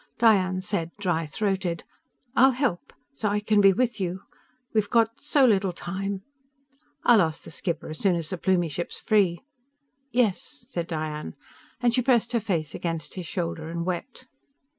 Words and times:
Diane 0.17 0.61
said, 0.61 0.89
dry 0.99 1.27
throated: 1.27 1.83
"I'll 2.35 2.53
help. 2.53 2.91
So 3.13 3.29
I 3.29 3.39
can 3.39 3.61
be 3.61 3.71
with 3.71 3.99
you. 3.99 4.21
We've 4.73 4.89
got 4.89 5.21
so 5.21 5.45
little 5.45 5.71
time." 5.71 6.23
"I'll 7.03 7.21
ask 7.21 7.43
the 7.43 7.51
skipper 7.51 7.89
as 7.91 7.99
soon 7.99 8.15
as 8.15 8.31
the 8.31 8.39
Plumie 8.39 8.69
ship's 8.71 8.97
free." 8.99 9.41
"Y 10.01 10.07
yes," 10.23 10.65
said 10.67 10.87
Diane. 10.87 11.35
And 11.81 11.93
she 11.93 12.01
pressed 12.01 12.31
her 12.33 12.39
face 12.39 12.73
against 12.73 13.13
his 13.13 13.27
shoulder, 13.27 13.69
and 13.69 13.85
wept. 13.85 14.25